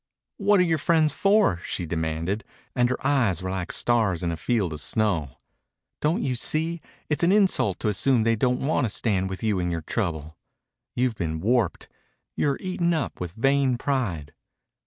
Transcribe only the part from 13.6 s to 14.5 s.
pride."